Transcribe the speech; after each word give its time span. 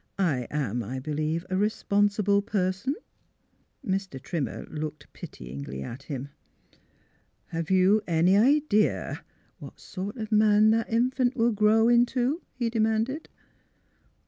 I 0.17 0.47
am, 0.49 0.81
I 0.81 0.97
believe, 0.97 1.45
a 1.51 1.55
responsible 1.55 2.41
person." 2.41 2.95
Mr. 3.85 4.19
Trimmer 4.19 4.65
looked 4.67 5.13
pityingly 5.13 5.83
at 5.83 6.01
him." 6.01 6.29
Have 7.55 7.69
you 7.69 8.01
any 8.07 8.35
idea 8.35 9.23
what 9.59 9.79
sort 9.79 10.17
of 10.17 10.31
man 10.31 10.71
that 10.71 10.91
infant 10.91 11.35
will 11.37 11.51
grow 11.51 11.87
into?" 11.87 12.41
he 12.57 12.67
demanded. 12.71 13.29